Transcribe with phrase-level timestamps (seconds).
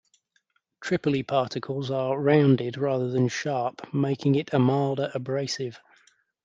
[0.81, 5.79] Tripoli particles are rounded rather than sharp, making it a milder abrasive.